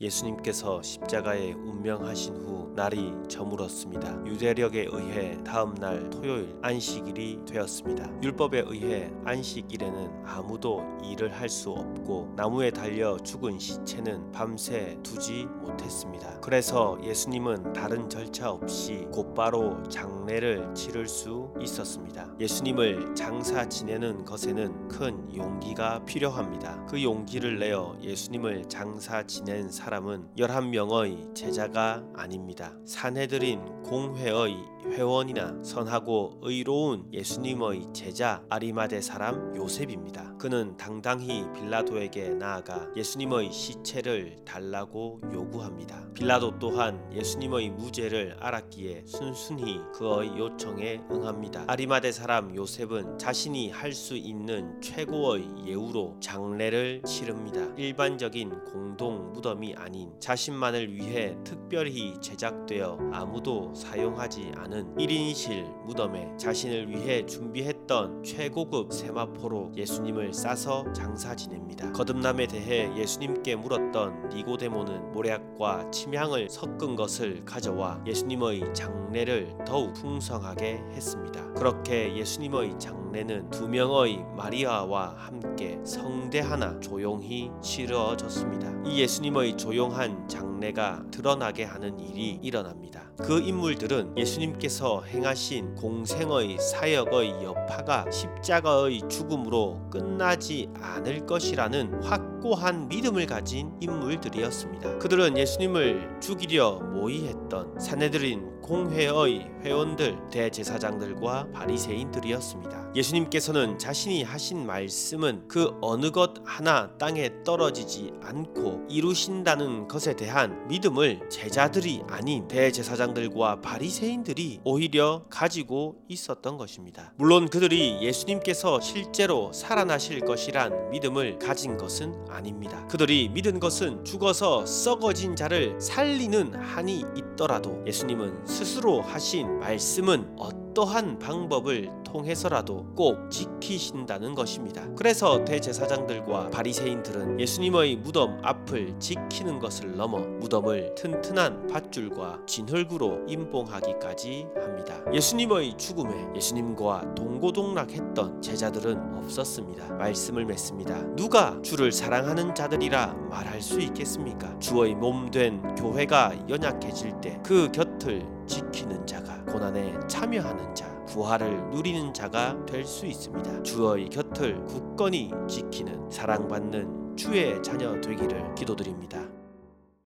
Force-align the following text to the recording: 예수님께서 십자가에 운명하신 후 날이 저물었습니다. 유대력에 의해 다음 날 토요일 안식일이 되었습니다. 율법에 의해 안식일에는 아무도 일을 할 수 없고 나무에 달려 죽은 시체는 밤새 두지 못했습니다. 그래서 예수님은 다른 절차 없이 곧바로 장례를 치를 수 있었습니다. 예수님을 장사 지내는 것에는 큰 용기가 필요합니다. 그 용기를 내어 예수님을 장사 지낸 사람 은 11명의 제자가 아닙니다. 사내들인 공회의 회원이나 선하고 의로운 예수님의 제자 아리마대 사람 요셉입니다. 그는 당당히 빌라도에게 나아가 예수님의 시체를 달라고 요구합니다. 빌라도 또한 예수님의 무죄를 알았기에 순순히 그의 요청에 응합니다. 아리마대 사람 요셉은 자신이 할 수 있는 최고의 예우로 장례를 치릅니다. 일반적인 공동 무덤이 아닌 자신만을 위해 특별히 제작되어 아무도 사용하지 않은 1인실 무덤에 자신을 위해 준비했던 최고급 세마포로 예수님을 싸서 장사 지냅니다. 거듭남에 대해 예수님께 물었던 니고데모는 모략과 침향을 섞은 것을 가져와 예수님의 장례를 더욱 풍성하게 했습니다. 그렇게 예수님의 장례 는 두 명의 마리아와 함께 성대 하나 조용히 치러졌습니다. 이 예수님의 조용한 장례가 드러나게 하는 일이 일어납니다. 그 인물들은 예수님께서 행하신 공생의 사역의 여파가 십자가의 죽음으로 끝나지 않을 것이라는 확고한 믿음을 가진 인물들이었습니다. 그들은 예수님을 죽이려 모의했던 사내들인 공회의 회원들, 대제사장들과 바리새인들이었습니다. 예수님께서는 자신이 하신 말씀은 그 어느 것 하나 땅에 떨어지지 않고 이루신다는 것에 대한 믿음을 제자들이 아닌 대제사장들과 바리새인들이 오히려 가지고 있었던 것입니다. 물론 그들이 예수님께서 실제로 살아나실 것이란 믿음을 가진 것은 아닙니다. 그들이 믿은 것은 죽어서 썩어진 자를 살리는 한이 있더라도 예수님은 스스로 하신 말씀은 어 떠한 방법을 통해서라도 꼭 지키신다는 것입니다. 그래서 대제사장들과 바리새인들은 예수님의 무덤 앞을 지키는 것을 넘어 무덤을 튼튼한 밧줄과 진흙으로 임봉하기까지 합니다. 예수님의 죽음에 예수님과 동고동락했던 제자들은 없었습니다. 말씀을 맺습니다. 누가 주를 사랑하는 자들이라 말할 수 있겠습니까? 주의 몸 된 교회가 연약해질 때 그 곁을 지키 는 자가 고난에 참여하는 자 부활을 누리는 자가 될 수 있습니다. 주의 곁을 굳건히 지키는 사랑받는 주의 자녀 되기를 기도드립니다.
예수님께서 0.00 0.80
십자가에 0.80 1.54
운명하신 1.54 2.36
후 2.36 2.72
날이 2.76 3.12
저물었습니다. 3.28 4.24
유대력에 4.26 4.86
의해 4.92 5.36
다음 5.42 5.74
날 5.74 6.08
토요일 6.10 6.56
안식일이 6.62 7.40
되었습니다. 7.44 8.22
율법에 8.22 8.62
의해 8.68 9.10
안식일에는 9.24 10.22
아무도 10.24 10.84
일을 11.02 11.32
할 11.32 11.48
수 11.48 11.70
없고 11.70 12.34
나무에 12.36 12.70
달려 12.70 13.16
죽은 13.16 13.58
시체는 13.58 14.30
밤새 14.30 14.96
두지 15.02 15.46
못했습니다. 15.46 16.38
그래서 16.40 16.96
예수님은 17.02 17.72
다른 17.72 18.08
절차 18.08 18.50
없이 18.50 19.08
곧바로 19.10 19.82
장례를 19.88 20.74
치를 20.74 21.08
수 21.08 21.52
있었습니다. 21.58 22.28
예수님을 22.38 23.14
장사 23.16 23.66
지내는 23.66 24.24
것에는 24.26 24.88
큰 24.88 25.34
용기가 25.34 26.04
필요합니다. 26.04 26.84
그 26.86 27.02
용기를 27.02 27.58
내어 27.58 27.96
예수님을 28.02 28.66
장사 28.68 29.26
지낸 29.26 29.68
사람 29.70 29.87
은 29.94 30.28
11명의 30.36 31.34
제자가 31.34 32.04
아닙니다. 32.14 32.74
사내들인 32.84 33.82
공회의 33.82 34.54
회원이나 34.92 35.62
선하고 35.62 36.38
의로운 36.42 37.12
예수님의 37.12 37.88
제자 37.92 38.42
아리마대 38.48 39.00
사람 39.00 39.54
요셉입니다. 39.56 40.36
그는 40.38 40.76
당당히 40.76 41.44
빌라도에게 41.54 42.30
나아가 42.30 42.88
예수님의 42.96 43.52
시체를 43.52 44.36
달라고 44.44 45.20
요구합니다. 45.32 46.08
빌라도 46.14 46.58
또한 46.58 47.04
예수님의 47.12 47.70
무죄를 47.70 48.36
알았기에 48.40 49.04
순순히 49.06 49.80
그의 49.94 50.38
요청에 50.38 51.02
응합니다. 51.10 51.64
아리마대 51.66 52.10
사람 52.12 52.54
요셉은 52.54 53.18
자신이 53.18 53.70
할 53.70 53.98
수 53.98 54.16
있는 54.16 54.80
최고의 54.80 55.66
예우로 55.66 56.18
장례를 56.20 57.02
치릅니다. 57.04 57.66
일반적인 57.76 58.64
공동 58.64 59.32
무덤이 59.32 59.74
아닌 59.74 60.12
자신만을 60.20 60.94
위해 60.94 61.36
특별히 61.42 62.14
제작되어 62.20 63.10
아무도 63.12 63.74
사용하지 63.74 64.52
않은 64.54 64.77
1인실 64.96 65.64
무덤에 65.84 66.30
자신을 66.36 66.88
위해 66.90 67.24
준비했던 67.26 68.22
최고급 68.22 68.92
세마포로 68.92 69.72
예수님을 69.76 70.32
싸서 70.32 70.92
장사 70.92 71.34
지냅니다. 71.34 71.90
거듭남에 71.92 72.46
대해 72.46 72.90
예수님께 72.96 73.56
물었던 73.56 74.28
니고데모는 74.30 75.12
모략과 75.12 75.90
침향을 75.90 76.48
섞은 76.50 76.96
것을 76.96 77.44
가져와 77.44 78.02
예수님의 78.06 78.74
장례를 78.74 79.56
더욱 79.66 79.94
풍성하게 79.94 80.82
했습니다. 80.92 81.52
그렇게 81.52 82.14
예수님의 82.16 82.78
장례 82.78 83.07
는 83.12 83.48
두 83.50 83.68
명의 83.68 84.24
마리아와 84.36 85.14
함께 85.16 85.78
성대 85.84 86.40
하나 86.40 86.78
조용히 86.80 87.50
치러졌습니다. 87.62 88.72
이 88.84 89.00
예수님의 89.00 89.56
조용한 89.56 90.28
장례가 90.28 91.04
드러나게 91.10 91.64
하는 91.64 91.98
일이 91.98 92.38
일어납니다. 92.42 93.10
그 93.18 93.40
인물들은 93.40 94.16
예수님께서 94.16 95.02
행하신 95.02 95.74
공생의 95.74 96.58
사역의 96.58 97.42
여파가 97.42 98.08
십자가의 98.10 99.02
죽음으로 99.08 99.80
끝나지 99.90 100.68
않을 100.80 101.26
것이라는 101.26 102.02
확고한 102.02 102.88
믿음을 102.88 103.26
가진 103.26 103.72
인물들이었습니다. 103.80 104.98
그들은 104.98 105.36
예수님을 105.36 106.20
죽이려 106.20 106.80
모의했던 106.94 107.80
사내들인 107.80 108.60
공회의 108.62 109.50
회원들, 109.62 110.28
대제사장들과 110.30 111.48
바리새인들이었습니다. 111.52 112.92
예수님께서는 112.98 113.78
자신이 113.78 114.24
하신 114.24 114.66
말씀은 114.66 115.46
그 115.46 115.72
어느 115.80 116.10
것 116.10 116.34
하나 116.44 116.90
땅에 116.98 117.30
떨어지지 117.44 118.12
않고 118.22 118.86
이루신다는 118.88 119.86
것에 119.86 120.16
대한 120.16 120.66
믿음을 120.66 121.28
제자들이 121.30 122.02
아닌 122.08 122.48
대제사장들과 122.48 123.60
바리새인들이 123.60 124.60
오히려 124.64 125.22
가지고 125.30 126.02
있었던 126.08 126.56
것입니다. 126.56 127.12
물론 127.16 127.48
그들이 127.48 127.98
예수님께서 128.02 128.80
실제로 128.80 129.52
살아나실 129.52 130.20
것이란 130.20 130.90
믿음을 130.90 131.38
가진 131.38 131.76
것은 131.76 132.14
아닙니다. 132.28 132.84
그들이 132.88 133.28
믿은 133.28 133.60
것은 133.60 134.04
죽어서 134.04 134.66
썩어진 134.66 135.36
자를 135.36 135.80
살리는 135.80 136.52
한이 136.54 137.04
있더라도 137.16 137.80
예수님은 137.86 138.44
스스로 138.44 139.00
하신 139.02 139.60
말씀은 139.60 140.34
어 140.36 140.67
떠한 140.78 141.18
방법을 141.18 141.90
통해서라도 142.04 142.86
꼭 142.94 143.28
지키신다는 143.30 144.36
것입니다. 144.36 144.86
그래서 144.96 145.44
대제사장들과 145.44 146.50
바리새인들은 146.50 147.40
예수님의 147.40 147.96
무덤 147.96 148.38
앞을 148.44 148.94
지키는 149.00 149.58
것을 149.58 149.96
넘어 149.96 150.20
무덤을 150.20 150.94
튼튼한 150.94 151.66
밧줄과 151.66 152.42
진흙으로 152.46 153.24
임봉하기까지 153.26 154.46
합니다. 154.54 155.02
예수님의 155.12 155.76
죽음에 155.76 156.14
예수님과 156.36 157.14
동고동락했던 157.16 158.40
제자들은 158.40 159.16
없었습니다. 159.18 159.94
말씀을 159.94 160.44
맺습니다. 160.46 161.02
누가 161.16 161.60
주를 161.62 161.90
사랑하는 161.90 162.54
자들이라 162.54 163.14
말할 163.30 163.60
수 163.60 163.80
있겠습니까? 163.80 164.56
주의 164.60 164.94
몸 164.94 165.28
된 165.32 165.74
교회가 165.74 166.34
연약해질 166.48 167.20
때 167.20 167.40
그 167.44 167.70
곁을 167.72 168.24
지키 168.46 168.67
는 168.88 169.06
자가 169.06 169.44
고난에 169.44 169.94
참여하는 170.08 170.74
자 170.74 170.88
부활을 171.06 171.70
누리는 171.70 172.14
자가 172.14 172.64
될 172.64 172.84
수 172.86 173.04
있습니다. 173.06 173.62
주의 173.62 174.08
곁을 174.08 174.64
굳건히 174.64 175.30
지키는 175.46 176.10
사랑받는 176.10 177.16
주의 177.16 177.62
자녀 177.62 178.00
되기를 178.00 178.54
기도드립니다. 178.54 179.37